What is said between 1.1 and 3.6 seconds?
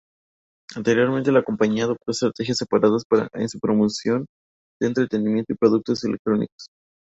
la compañía adoptó estrategias separadas en su